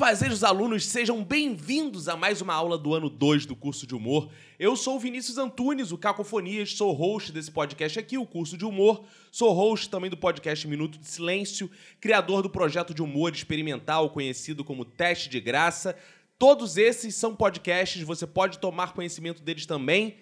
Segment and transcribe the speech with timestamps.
[0.00, 4.30] Bem-fazejos alunos, sejam bem-vindos a mais uma aula do ano 2 do curso de humor.
[4.58, 8.64] Eu sou o Vinícius Antunes, o Cacofonias, sou host desse podcast aqui, o curso de
[8.64, 9.04] humor.
[9.30, 14.64] Sou host também do podcast Minuto de Silêncio, criador do projeto de humor experimental conhecido
[14.64, 15.94] como Teste de Graça.
[16.38, 20.16] Todos esses são podcasts, você pode tomar conhecimento deles também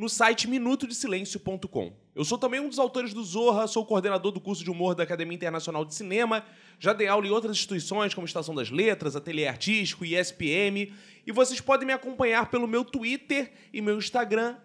[0.00, 1.92] no site minutodesilencio.com.
[2.14, 5.02] Eu sou também um dos autores do Zorra, sou coordenador do curso de humor da
[5.02, 6.42] Academia Internacional de Cinema,
[6.78, 10.90] já dei aula em outras instituições como Estação das Letras, Ateliê Artístico, ISPM,
[11.26, 14.56] e vocês podem me acompanhar pelo meu Twitter e meu Instagram,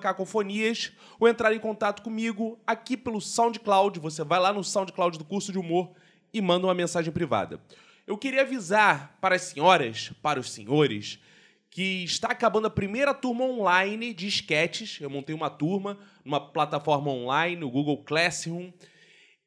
[0.00, 4.00] cacofonias, ou entrar em contato comigo aqui pelo SoundCloud.
[4.00, 5.90] Você vai lá no SoundCloud do curso de humor
[6.32, 7.60] e manda uma mensagem privada.
[8.06, 11.18] Eu queria avisar para as senhoras, para os senhores,
[11.70, 14.98] que está acabando a primeira turma online de sketches.
[15.00, 18.72] Eu montei uma turma numa plataforma online, o Google Classroom.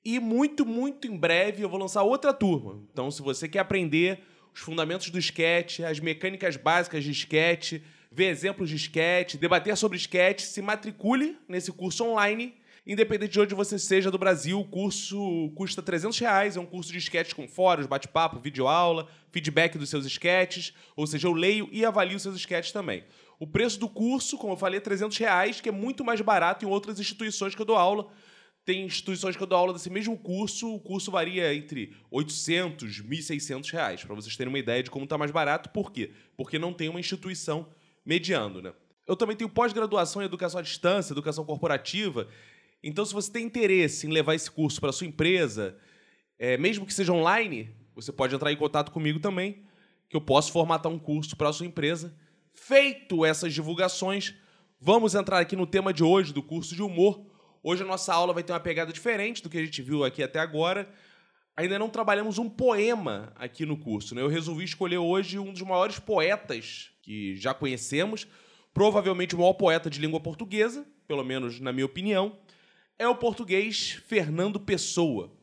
[0.03, 2.81] E muito, muito em breve eu vou lançar outra turma.
[2.91, 4.19] Então, se você quer aprender
[4.53, 9.97] os fundamentos do sketch, as mecânicas básicas de sketch, ver exemplos de sketch, debater sobre
[9.97, 15.52] sketch, se matricule nesse curso online Independente de onde você seja do Brasil, o curso
[15.56, 16.58] custa 300 reais.
[16.58, 20.74] É um curso de sketches com fóruns, bate-papo, videoaula, feedback dos seus sketches.
[20.96, 23.04] Ou seja, eu leio e avalio seus sketches também.
[23.40, 26.66] O preço do curso, como eu falei, é 300 reais, que é muito mais barato
[26.66, 28.08] em outras instituições que eu dou aula.
[28.66, 33.04] Tem instituições que eu dou aula desse mesmo curso, o curso varia entre 800 e
[33.04, 35.70] 1.600 reais, para vocês terem uma ideia de como está mais barato.
[35.70, 36.12] Por quê?
[36.38, 37.68] Porque não tem uma instituição
[38.06, 38.74] mediando, né?
[39.08, 42.28] Eu também tenho pós-graduação em educação à distância, educação corporativa,
[42.84, 45.78] então, se você tem interesse em levar esse curso para sua empresa,
[46.40, 49.64] é, mesmo que seja online, você pode entrar em contato comigo também,
[50.10, 52.16] que eu posso formatar um curso para sua empresa.
[52.54, 54.34] Feito essas divulgações,
[54.80, 57.24] vamos entrar aqui no tema de hoje do curso de humor.
[57.64, 60.24] Hoje a nossa aula vai ter uma pegada diferente do que a gente viu aqui
[60.24, 60.92] até agora.
[61.56, 64.16] Ainda não trabalhamos um poema aqui no curso.
[64.16, 64.22] Né?
[64.24, 68.28] Eu resolvi escolher hoje um dos maiores poetas que já conhecemos,
[68.74, 72.40] provavelmente o maior poeta de língua portuguesa, pelo menos na minha opinião
[73.01, 75.35] é o português Fernando Pessoa.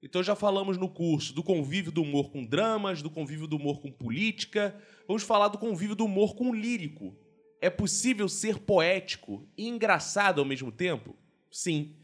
[0.00, 3.80] Então já falamos no curso do convívio do humor com dramas, do convívio do humor
[3.80, 4.80] com política.
[5.08, 7.12] Vamos falar do convívio do humor com lírico.
[7.60, 11.16] É possível ser poético e engraçado ao mesmo tempo?
[11.50, 11.96] Sim.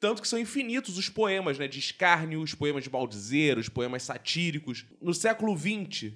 [0.00, 4.02] Tanto que são infinitos os poemas né, de escárnio, os poemas de baldizeiro, os poemas
[4.02, 4.86] satíricos.
[4.98, 6.14] No século XX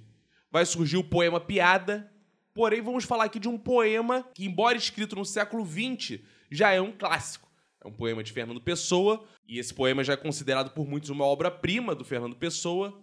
[0.51, 2.11] vai surgir o poema piada,
[2.55, 6.19] porém vamos falar aqui de um poema que, embora escrito no século XX,
[6.51, 7.52] já é um clássico.
[7.85, 11.25] É um poema de Fernando Pessoa, e esse poema já é considerado por muitos uma
[11.25, 12.97] obra-prima do Fernando Pessoa.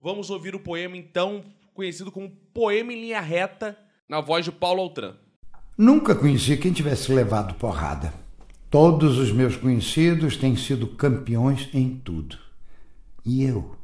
[0.00, 1.42] Vamos ouvir o poema, então,
[1.72, 5.16] conhecido como Poema em Linha Reta, na voz de Paulo Altran.
[5.76, 8.12] Nunca conheci quem tivesse levado porrada.
[8.70, 12.38] Todos os meus conhecidos têm sido campeões em tudo.
[13.24, 13.75] E eu?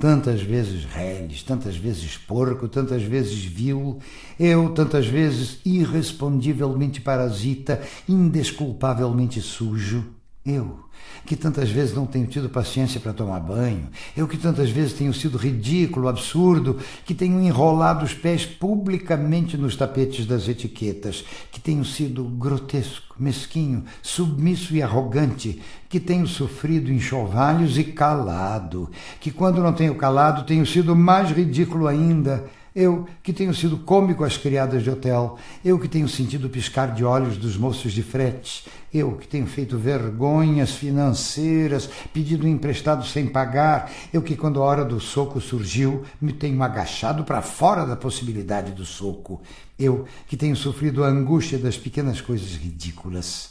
[0.00, 3.98] Tantas vezes reles, tantas vezes porco, tantas vezes vil,
[4.38, 10.04] eu tantas vezes irrespondivelmente parasita, indesculpavelmente sujo,
[10.46, 10.78] eu,
[11.24, 15.12] que tantas vezes não tenho tido paciência para tomar banho, eu que tantas vezes tenho
[15.14, 21.82] sido ridículo, absurdo, que tenho enrolado os pés publicamente nos tapetes das etiquetas, que tenho
[21.82, 28.90] sido grotesco, mesquinho, submisso e arrogante, que tenho sofrido enxovalhos e calado,
[29.20, 32.44] que quando não tenho calado tenho sido mais ridículo ainda
[32.74, 37.04] eu que tenho sido cômico às criadas de hotel, eu que tenho sentido piscar de
[37.04, 43.92] olhos dos moços de frete, eu que tenho feito vergonhas financeiras, pedido emprestado sem pagar,
[44.12, 48.72] eu que quando a hora do soco surgiu, me tenho agachado para fora da possibilidade
[48.72, 49.40] do soco,
[49.78, 53.50] eu que tenho sofrido a angústia das pequenas coisas ridículas.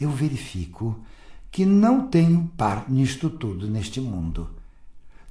[0.00, 0.98] Eu verifico
[1.50, 4.63] que não tenho par nisto tudo neste mundo.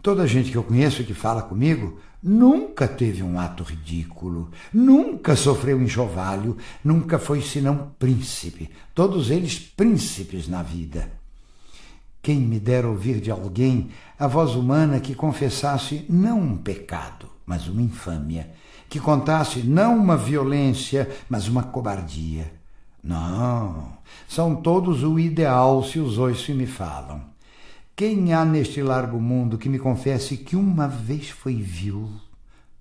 [0.03, 5.33] Toda a gente que eu conheço que fala comigo nunca teve um ato ridículo, nunca
[5.33, 11.09] sofreu enxovalho, nunca foi senão príncipe, todos eles príncipes na vida.
[12.21, 17.69] Quem me dera ouvir de alguém a voz humana que confessasse não um pecado, mas
[17.69, 18.51] uma infâmia,
[18.89, 22.51] que contasse não uma violência, mas uma cobardia.
[23.01, 23.93] Não,
[24.27, 27.32] são todos o ideal se os oiço me falam.
[27.95, 32.09] Quem há neste largo mundo que me confesse que uma vez foi vil?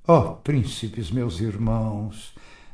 [0.08, 2.32] Oh, príncipes, meus irmãos!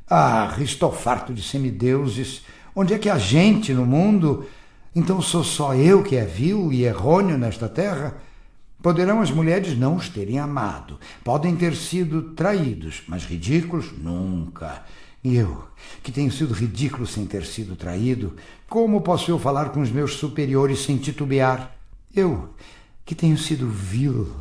[0.08, 2.42] Ah, estou farto de semideuses.
[2.76, 4.46] Onde é que há gente no mundo?
[4.94, 8.16] Então sou só eu que é vil e errôneo nesta terra?
[8.80, 14.84] Poderão as mulheres não os terem amado, podem ter sido traídos, mas ridículos nunca.
[15.24, 15.64] Eu,
[16.04, 18.36] que tenho sido ridículo sem ter sido traído,
[18.68, 21.77] como posso eu falar com os meus superiores sem titubear?
[22.14, 22.54] Eu,
[23.04, 24.34] que tenho sido vil,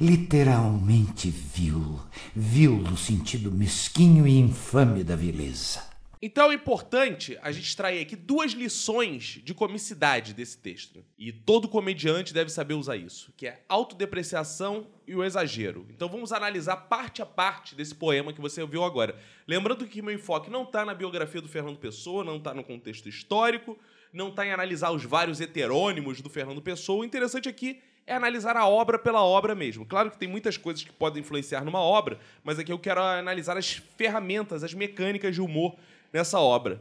[0.00, 2.00] literalmente vil,
[2.34, 5.94] vil no sentido mesquinho e infame da vileza.
[6.26, 11.04] Então é importante a gente extrair aqui duas lições de comicidade desse texto.
[11.18, 15.86] E todo comediante deve saber usar isso, que é autodepreciação e o exagero.
[15.90, 19.14] Então vamos analisar parte a parte desse poema que você ouviu agora.
[19.46, 23.06] Lembrando que meu enfoque não está na biografia do Fernando Pessoa, não está no contexto
[23.06, 23.78] histórico,
[24.14, 27.02] não está em analisar os vários heterônimos do Fernando Pessoa.
[27.02, 29.84] O interessante aqui é analisar a obra pela obra mesmo.
[29.84, 33.56] Claro que tem muitas coisas que podem influenciar numa obra, mas aqui eu quero analisar
[33.56, 35.76] as ferramentas, as mecânicas de humor
[36.12, 36.80] nessa obra.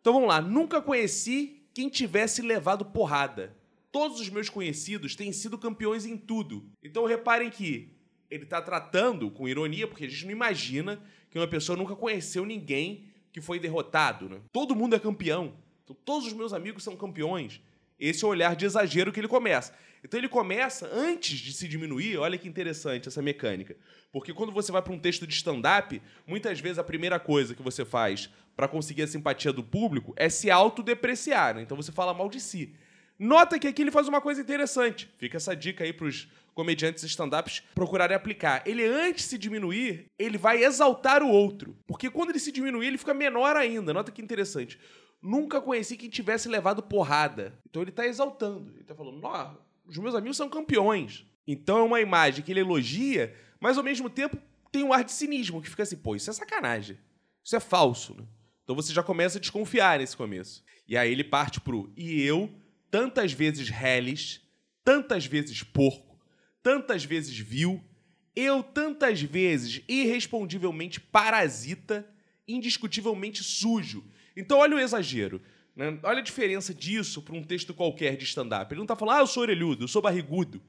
[0.00, 0.40] Então vamos lá.
[0.40, 3.54] Nunca conheci quem tivesse levado porrada.
[3.92, 6.68] Todos os meus conhecidos têm sido campeões em tudo.
[6.82, 7.96] Então reparem que
[8.28, 11.00] ele está tratando com ironia, porque a gente não imagina
[11.30, 14.28] que uma pessoa nunca conheceu ninguém que foi derrotado.
[14.28, 14.40] Né?
[14.50, 15.54] Todo mundo é campeão.
[15.84, 17.60] Então, todos os meus amigos são campeões.
[17.98, 19.72] Esse é o olhar de exagero que ele começa.
[20.04, 23.74] Então ele começa, antes de se diminuir, olha que interessante essa mecânica.
[24.12, 27.62] Porque quando você vai para um texto de stand-up, muitas vezes a primeira coisa que
[27.62, 31.54] você faz para conseguir a simpatia do público é se autodepreciar.
[31.54, 31.62] Né?
[31.62, 32.74] Então você fala mal de si.
[33.18, 35.08] Nota que aqui ele faz uma coisa interessante.
[35.16, 38.62] Fica essa dica aí para os comediantes stand-ups procurarem aplicar.
[38.66, 41.76] Ele, antes de se diminuir, ele vai exaltar o outro.
[41.86, 43.94] Porque quando ele se diminuir, ele fica menor ainda.
[43.94, 44.78] Nota que interessante.
[45.24, 47.58] Nunca conheci quem tivesse levado porrada.
[47.66, 48.70] Então ele está exaltando.
[48.72, 49.26] Ele está falando,
[49.86, 51.24] os meus amigos são campeões.
[51.46, 54.36] Então é uma imagem que ele elogia, mas ao mesmo tempo
[54.70, 56.98] tem um ar de cinismo, que fica assim, pô, isso é sacanagem.
[57.42, 58.14] Isso é falso.
[58.14, 58.24] Né?
[58.62, 60.62] Então você já começa a desconfiar nesse começo.
[60.86, 62.50] E aí ele parte pro e eu,
[62.90, 64.42] tantas vezes reles,
[64.84, 66.20] tantas vezes porco,
[66.62, 67.82] tantas vezes vil,
[68.36, 72.06] eu tantas vezes irrespondivelmente parasita,
[72.46, 74.04] indiscutivelmente sujo.
[74.36, 75.40] Então olha o exagero.
[75.76, 75.98] Né?
[76.02, 78.72] Olha a diferença disso para um texto qualquer de stand-up.
[78.72, 80.60] Ele não está falando, ah, eu sou orelhudo, eu sou barrigudo.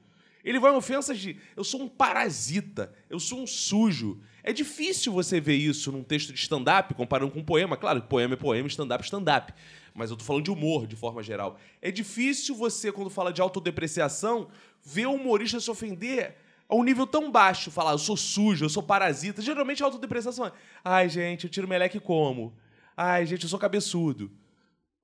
[0.44, 4.20] Ele vai em ofensas de, eu sou um parasita, eu sou um sujo.
[4.44, 7.76] É difícil você ver isso num texto de stand-up, comparando com um poema.
[7.76, 9.52] Claro, poema é poema, stand-up é stand-up.
[9.92, 11.58] Mas eu tô falando de humor, de forma geral.
[11.82, 14.48] É difícil você, quando fala de autodepreciação,
[14.84, 16.36] ver o humorista se ofender
[16.68, 17.70] a um nível tão baixo.
[17.72, 19.42] Falar, eu sou sujo, eu sou parasita.
[19.42, 20.52] Geralmente a autodepreciação é,
[20.84, 22.54] ai, gente, eu tiro meleque como?
[22.96, 24.30] Ai, gente, eu sou cabeçudo.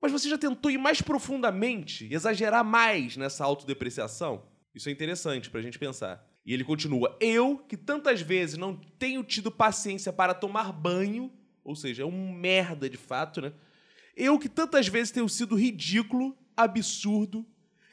[0.01, 4.43] Mas você já tentou ir mais profundamente, exagerar mais nessa autodepreciação?
[4.73, 6.27] Isso é interessante para a gente pensar.
[6.45, 11.31] E ele continua: Eu, que tantas vezes não tenho tido paciência para tomar banho,
[11.63, 13.53] ou seja, é um merda de fato, né?
[14.15, 17.45] Eu, que tantas vezes tenho sido ridículo, absurdo,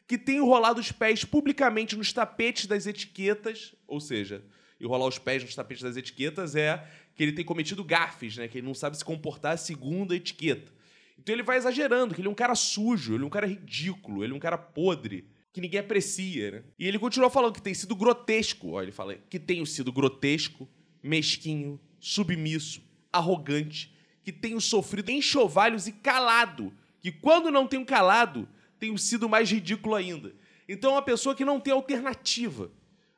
[0.06, 4.42] que tenho rolado os pés publicamente nos tapetes das etiquetas, ou seja,
[4.80, 6.84] e rolar os pés nos tapetes das etiquetas é
[7.14, 8.48] que ele tem cometido gafes, né?
[8.48, 10.72] Que ele não sabe se comportar segundo a etiqueta.
[11.18, 14.24] Então ele vai exagerando, que ele é um cara sujo, ele é um cara ridículo,
[14.24, 16.62] ele é um cara podre, que ninguém aprecia, né?
[16.78, 20.66] E ele continua falando que tem sido grotesco, ó, ele fala que tenho sido grotesco,
[21.02, 22.80] mesquinho, submisso,
[23.12, 23.94] arrogante,
[24.24, 28.48] que tenho sofrido enxovalhos e calado, que quando não tenho calado,
[28.78, 30.32] tenho sido mais ridículo ainda.
[30.66, 32.70] Então é uma pessoa que não tem alternativa.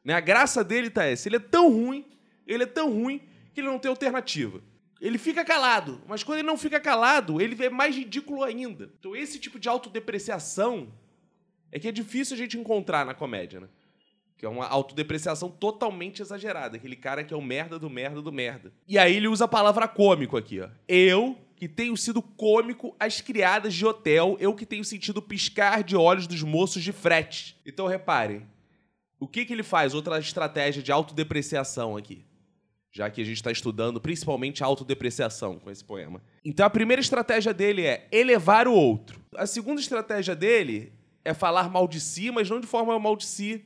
[0.05, 0.15] Né?
[0.15, 1.29] A graça dele tá essa.
[1.29, 2.07] Ele é tão ruim,
[2.47, 3.21] ele é tão ruim,
[3.55, 4.61] que ele não tem alternativa.
[5.01, 8.89] Ele fica calado, mas quando ele não fica calado, ele é mais ridículo ainda.
[8.99, 10.93] Então, esse tipo de autodepreciação
[11.73, 13.69] é que é difícil a gente encontrar na comédia, né?
[14.37, 16.77] Que é uma autodepreciação totalmente exagerada.
[16.77, 18.73] Aquele cara que é o merda do merda do merda.
[18.87, 20.69] E aí ele usa a palavra cômico aqui, ó.
[20.87, 25.97] Eu, que tenho sido cômico às criadas de hotel, eu que tenho sentido piscar de
[25.97, 27.57] olhos dos moços de frete.
[27.65, 28.47] Então reparem,
[29.23, 29.95] o que, que ele faz?
[29.95, 32.25] Outra estratégia de autodepreciação aqui
[32.95, 36.23] já que a gente está estudando principalmente autodepreciação com esse poema.
[36.45, 39.19] Então a primeira estratégia dele é elevar o outro.
[39.35, 40.93] A segunda estratégia dele
[41.25, 43.65] é falar mal de si, mas não de forma mal de si,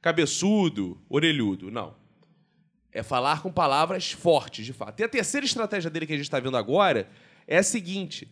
[0.00, 1.96] cabeçudo, orelhudo, não.
[2.92, 5.00] É falar com palavras fortes, de fato.
[5.00, 7.08] E a terceira estratégia dele que a gente está vendo agora
[7.48, 8.30] é a seguinte: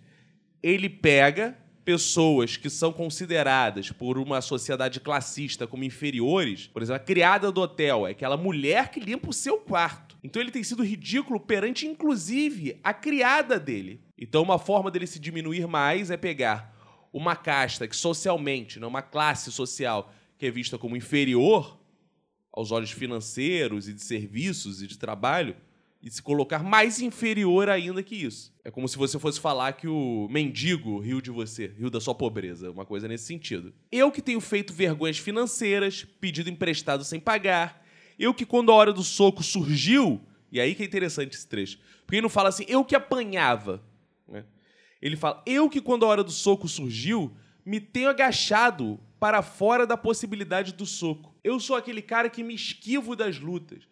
[0.62, 1.56] ele pega
[1.90, 7.60] pessoas que são consideradas por uma sociedade classista como inferiores, por exemplo, a criada do
[7.60, 10.16] hotel é aquela mulher que limpa o seu quarto.
[10.22, 14.00] Então ele tem sido ridículo perante, inclusive, a criada dele.
[14.16, 16.72] Então, uma forma dele se diminuir mais é pegar
[17.12, 21.76] uma casta que socialmente, né, uma classe social que é vista como inferior
[22.52, 25.56] aos olhos financeiros e de serviços e de trabalho,
[26.02, 28.52] e se colocar mais inferior ainda que isso.
[28.64, 32.14] É como se você fosse falar que o mendigo riu de você, riu da sua
[32.14, 33.74] pobreza, uma coisa nesse sentido.
[33.92, 37.84] Eu que tenho feito vergonhas financeiras, pedido emprestado sem pagar,
[38.18, 41.78] eu que quando a hora do soco surgiu, e aí que é interessante esse trecho,
[42.06, 43.82] porque ele não fala assim, eu que apanhava,
[44.26, 44.44] né?
[45.00, 49.86] Ele fala, eu que quando a hora do soco surgiu, me tenho agachado para fora
[49.86, 51.34] da possibilidade do soco.
[51.44, 53.89] Eu sou aquele cara que me esquivo das lutas.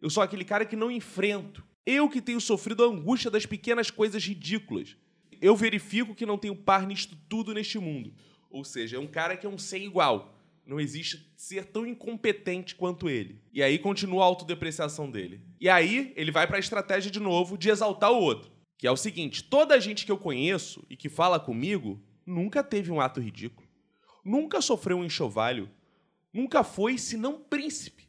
[0.00, 1.64] Eu sou aquele cara que não enfrento.
[1.84, 4.96] Eu que tenho sofrido a angústia das pequenas coisas ridículas.
[5.40, 8.14] Eu verifico que não tenho par nisto tudo neste mundo.
[8.50, 10.34] Ou seja, é um cara que é um sem igual.
[10.66, 13.40] Não existe ser tão incompetente quanto ele.
[13.52, 15.40] E aí continua a autodepreciação dele.
[15.60, 18.50] E aí ele vai para a estratégia de novo de exaltar o outro.
[18.76, 22.64] Que é o seguinte: toda a gente que eu conheço e que fala comigo nunca
[22.64, 23.68] teve um ato ridículo.
[24.24, 25.70] Nunca sofreu um enxovalho.
[26.32, 28.05] Nunca foi senão príncipe.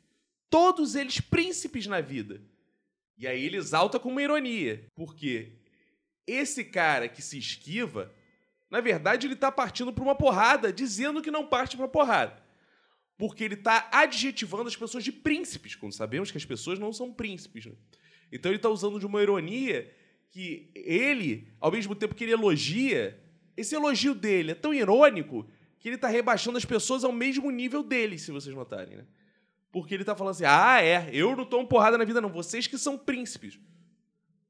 [0.50, 2.42] Todos eles príncipes na vida.
[3.18, 4.86] E aí ele exalta com uma ironia.
[4.96, 5.54] Porque
[6.26, 8.14] esse cara que se esquiva,
[8.70, 12.44] na verdade, ele está partindo para uma porrada, dizendo que não parte para porrada.
[13.18, 17.12] Porque ele está adjetivando as pessoas de príncipes, quando sabemos que as pessoas não são
[17.12, 17.66] príncipes.
[17.66, 17.74] Né?
[18.32, 19.92] Então ele está usando de uma ironia
[20.30, 23.20] que ele, ao mesmo tempo que ele elogia,
[23.56, 25.50] esse elogio dele é tão irônico
[25.80, 29.06] que ele está rebaixando as pessoas ao mesmo nível dele, se vocês notarem, né?
[29.80, 32.30] Porque ele está falando assim: ah, é, eu não tomo porrada na vida, não.
[32.30, 33.60] Vocês que são príncipes.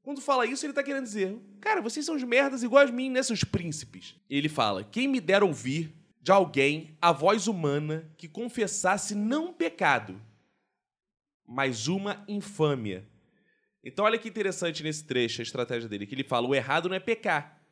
[0.02, 3.10] Quando fala isso, ele está querendo dizer: cara, vocês são os merdas iguais a mim,
[3.10, 4.14] né, seus príncipes?
[4.28, 10.20] Ele fala: quem me dera ouvir de alguém a voz humana que confessasse não pecado,
[11.46, 13.06] mas uma infâmia
[13.88, 16.96] então, olha que interessante nesse trecho a estratégia dele, que ele fala: o errado não
[16.96, 17.62] é pecar,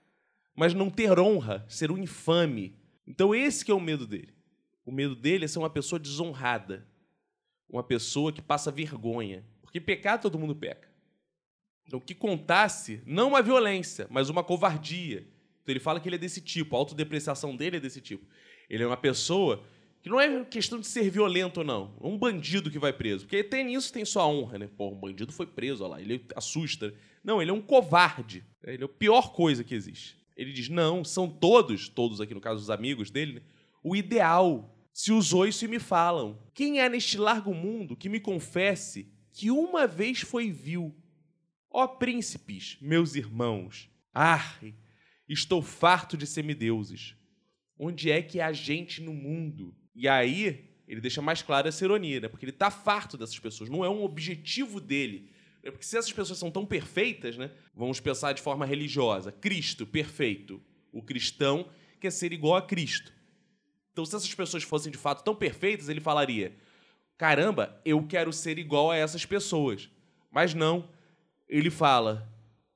[0.55, 2.75] mas não ter honra, ser um infame.
[3.07, 4.35] Então, esse que é o medo dele.
[4.85, 6.87] O medo dele é ser uma pessoa desonrada,
[7.69, 9.45] uma pessoa que passa vergonha.
[9.63, 10.89] Porque pecar todo mundo peca.
[11.87, 15.27] Então, que contasse não uma violência, mas uma covardia.
[15.63, 18.27] Então, ele fala que ele é desse tipo, a autodepreciação dele é desse tipo.
[18.69, 19.65] Ele é uma pessoa
[20.03, 21.97] que não é questão de ser violento ou não.
[22.01, 23.25] É um bandido que vai preso.
[23.25, 24.69] Porque até nisso tem sua honra, né?
[24.77, 26.01] Pô, um bandido foi preso, olha lá.
[26.01, 26.95] Ele assusta.
[27.25, 28.45] Não, ele é um covarde.
[28.63, 30.17] Ele é a pior coisa que existe.
[30.37, 33.43] Ele diz: não, são todos, todos aqui no caso os amigos dele, né?
[33.83, 34.73] o ideal.
[34.97, 36.43] Se usou isso e me falam.
[36.55, 40.97] Quem é neste largo mundo que me confesse que uma vez foi vil?
[41.71, 44.59] Ó príncipes, meus irmãos, ah,
[45.29, 47.15] estou farto de semideuses.
[47.79, 52.21] Onde é que há gente no mundo e aí, ele deixa mais claro essa ironia,
[52.21, 52.29] né?
[52.29, 53.69] Porque ele tá farto dessas pessoas.
[53.69, 55.31] Não é um objetivo dele.
[55.63, 57.51] É porque se essas pessoas são tão perfeitas, né?
[57.75, 59.31] Vamos pensar de forma religiosa.
[59.31, 60.59] Cristo, perfeito.
[60.91, 61.69] O cristão
[62.01, 63.13] quer ser igual a Cristo.
[63.97, 66.55] Então, se essas pessoas fossem de fato tão perfeitas, ele falaria:
[67.17, 69.89] caramba, eu quero ser igual a essas pessoas.
[70.31, 70.91] Mas não.
[71.49, 72.31] Ele fala: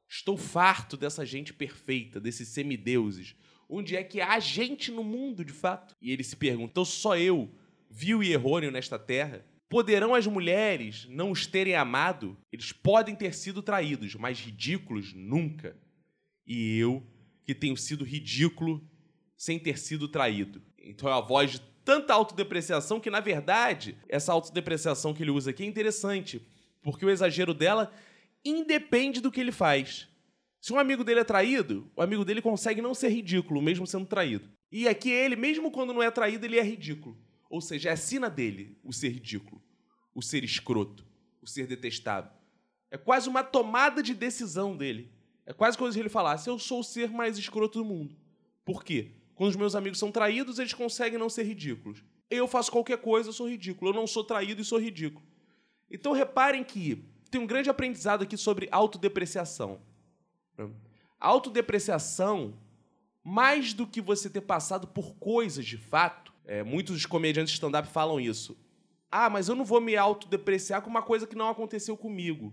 [0.08, 3.36] estou farto dessa gente perfeita, desses semideuses
[3.70, 5.94] onde é que há gente no mundo, de fato.
[6.02, 7.54] E ele se pergunta: então só eu,
[7.88, 9.46] vil e errôneo nesta terra?
[9.68, 12.36] Poderão as mulheres não os terem amado?
[12.52, 15.76] Eles podem ter sido traídos, mas ridículos nunca.
[16.44, 17.06] E eu,
[17.44, 18.84] que tenho sido ridículo
[19.36, 20.60] sem ter sido traído.
[20.80, 25.50] Então é a voz de tanta autodepreciação que, na verdade, essa autodepreciação que ele usa
[25.50, 26.40] aqui é interessante,
[26.82, 27.92] porque o exagero dela
[28.44, 30.08] independe do que ele faz.
[30.60, 34.06] Se um amigo dele é traído, o amigo dele consegue não ser ridículo, mesmo sendo
[34.06, 34.48] traído.
[34.70, 37.18] E aqui ele, mesmo quando não é traído, ele é ridículo.
[37.48, 39.60] Ou seja, é a sina dele o ser ridículo,
[40.14, 41.04] o ser escroto,
[41.42, 42.30] o ser detestável.
[42.90, 45.10] É quase uma tomada de decisão dele.
[45.46, 48.16] É quase como se ele falasse: Eu sou o ser mais escroto do mundo.
[48.64, 49.12] Por quê?
[49.40, 52.04] Quando os meus amigos são traídos, eles conseguem não ser ridículos.
[52.28, 53.90] Eu faço qualquer coisa, sou ridículo.
[53.90, 55.24] Eu não sou traído e sou ridículo.
[55.90, 59.80] Então reparem que tem um grande aprendizado aqui sobre autodepreciação.
[61.18, 62.52] Autodepreciação,
[63.24, 68.20] mais do que você ter passado por coisas de fato, é, muitos comediantes stand-up falam
[68.20, 68.54] isso.
[69.10, 72.52] Ah, mas eu não vou me autodepreciar com uma coisa que não aconteceu comigo.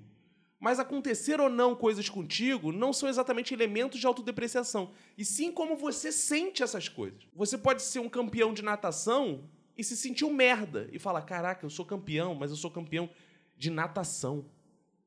[0.59, 5.75] Mas acontecer ou não coisas contigo não são exatamente elementos de autodepreciação, e sim como
[5.75, 7.27] você sente essas coisas.
[7.35, 9.47] Você pode ser um campeão de natação
[9.77, 13.09] e se sentir um merda e falar: caraca, eu sou campeão, mas eu sou campeão
[13.55, 14.45] de natação.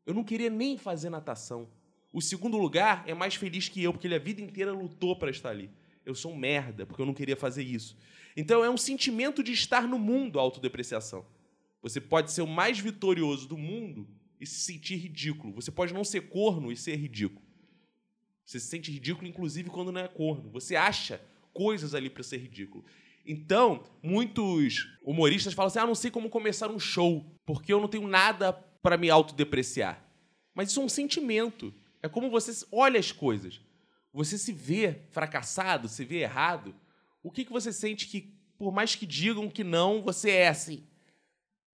[0.06, 1.68] Eu não queria nem fazer natação.
[2.12, 5.30] O segundo lugar é mais feliz que eu, porque ele a vida inteira lutou para
[5.30, 5.70] estar ali.
[6.04, 7.96] Eu sou um merda, porque eu não queria fazer isso.
[8.36, 11.26] Então é um sentimento de estar no mundo a autodepreciação.
[11.82, 14.08] Você pode ser o mais vitorioso do mundo
[14.40, 15.52] e se sentir ridículo.
[15.52, 17.44] Você pode não ser corno e ser ridículo.
[18.44, 20.50] Você se sente ridículo, inclusive, quando não é corno.
[20.50, 21.20] Você acha
[21.52, 22.84] coisas ali para ser ridículo.
[23.24, 27.88] Então, muitos humoristas falam assim: ah, não sei como começar um show, porque eu não
[27.88, 30.04] tenho nada para me autodepreciar.
[30.54, 31.72] Mas isso é um sentimento.
[32.02, 33.60] É como você olha as coisas.
[34.12, 36.74] Você se vê fracassado, se vê errado.
[37.22, 40.82] O que, que você sente que, por mais que digam que não, você é assim?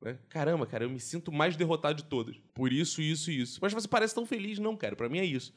[0.02, 0.18] Né?
[0.28, 2.38] Caramba, cara, eu me sinto mais derrotado de todos.
[2.54, 3.58] Por isso, isso e isso.
[3.62, 4.58] Mas você parece tão feliz.
[4.58, 5.52] Não, cara, para mim é isso.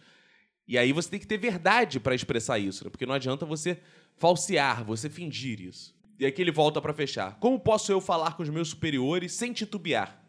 [0.67, 2.89] E aí você tem que ter verdade para expressar isso, né?
[2.89, 3.81] porque não adianta você
[4.17, 5.98] falsear, você fingir isso.
[6.19, 7.39] E aqui ele volta para fechar.
[7.39, 10.22] Como posso eu falar com os meus superiores sem titubear?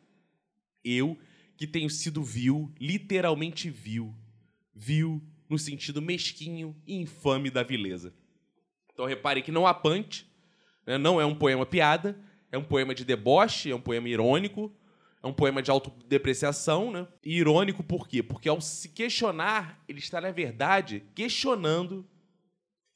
[0.83, 1.19] Eu,
[1.57, 4.15] que tenho sido vil, literalmente vil.
[4.75, 8.15] Vil no sentido mesquinho e infame da vileza.
[8.93, 10.27] Então repare que não há punch,
[10.87, 10.97] né?
[10.97, 12.19] não é um poema piada,
[12.53, 14.73] é um poema de deboche, é um poema irônico,
[15.23, 17.07] é um poema de autodepreciação, né?
[17.23, 18.23] E irônico por quê?
[18.23, 22.07] Porque ao se questionar, ele está, na verdade, questionando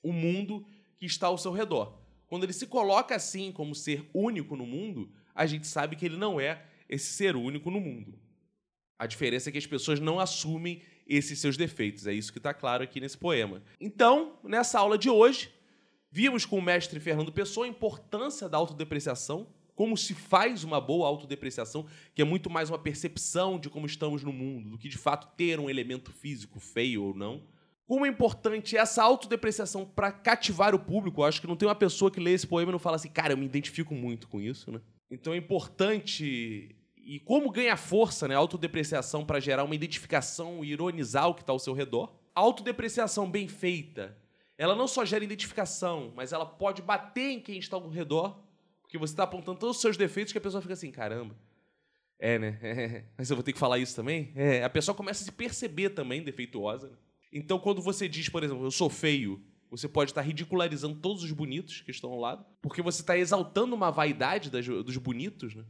[0.03, 1.99] o mundo que está ao seu redor.
[2.27, 6.17] Quando ele se coloca assim como ser único no mundo, a gente sabe que ele
[6.17, 8.19] não é esse ser único no mundo.
[8.99, 12.07] A diferença é que as pessoas não assumem esses seus defeitos.
[12.07, 13.63] É isso que está claro aqui nesse poema.
[13.81, 15.53] Então, nessa aula de hoje,
[16.15, 21.09] vimos com o mestre Fernando Pessoa a importância da autodepreciação, como se faz uma boa
[21.09, 24.97] autodepreciação, que é muito mais uma percepção de como estamos no mundo, do que de
[24.97, 27.43] fato ter um elemento físico feio ou não.
[27.85, 31.21] Como é importante essa autodepreciação para cativar o público.
[31.21, 33.11] Eu acho que não tem uma pessoa que lê esse poema e não fala assim,
[33.11, 34.81] cara, eu me identifico muito com isso, né?
[35.11, 36.77] Então é importante.
[36.97, 41.41] E como ganha força né, a autodepreciação para gerar uma identificação e ironizar o que
[41.41, 42.15] está ao seu redor?
[42.33, 44.17] A autodepreciação bem feita,
[44.57, 48.45] ela não só gera identificação, mas ela pode bater em quem está ao redor
[48.95, 51.37] porque você está apontando todos os seus defeitos que a pessoa fica assim, caramba.
[52.17, 53.05] É, né?
[53.19, 54.33] Mas eu vou ter que falar isso também?
[54.37, 56.87] É, a pessoa começa a se perceber também defeituosa.
[56.87, 56.97] Né?
[57.33, 61.33] Então, quando você diz, por exemplo, eu sou feio, você pode estar ridicularizando todos os
[61.33, 65.65] bonitos que estão ao lado, porque você está exaltando uma vaidade das, dos bonitos, né?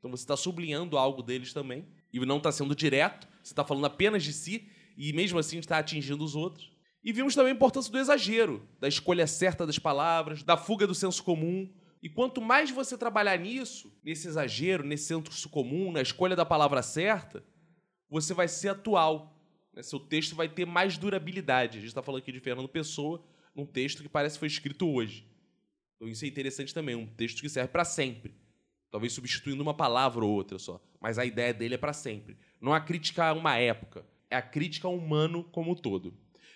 [0.00, 1.86] Então você está sublinhando algo deles também.
[2.12, 5.78] E não está sendo direto, você está falando apenas de si, e mesmo assim está
[5.78, 6.72] atingindo os outros.
[7.04, 10.94] E vimos também a importância do exagero, da escolha certa das palavras, da fuga do
[10.94, 11.70] senso comum,
[12.02, 16.82] e quanto mais você trabalhar nisso, nesse exagero, nesse senso comum, na escolha da palavra
[16.82, 17.44] certa,
[18.10, 19.38] você vai ser atual.
[19.72, 19.82] Né?
[19.82, 21.78] Seu texto vai ter mais durabilidade.
[21.78, 23.22] A gente está falando aqui de Fernando Pessoa,
[23.54, 25.26] num texto que parece que foi escrito hoje.
[25.96, 28.34] Então isso é interessante também, um texto que serve para sempre.
[28.90, 30.82] Talvez substituindo uma palavra ou outra só.
[31.00, 32.36] Mas a ideia dele é para sempre.
[32.60, 36.14] Não há crítica a uma época, é a crítica ao humano como um todo.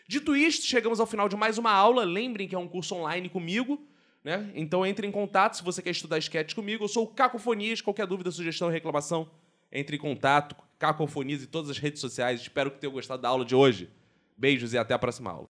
[0.08, 2.02] Dito isto, chegamos ao final de mais uma aula.
[2.02, 3.86] Lembrem que é um curso online comigo.
[4.24, 4.50] Né?
[4.54, 6.84] Então entre em contato se você quer estudar sketch comigo.
[6.84, 7.82] Eu sou o Cacofonias.
[7.82, 9.30] Qualquer dúvida, sugestão, reclamação,
[9.70, 10.56] entre em contato.
[10.78, 12.40] Cacofonias em todas as redes sociais.
[12.40, 13.90] Espero que tenham gostado da aula de hoje.
[14.34, 15.48] Beijos e até a próxima aula.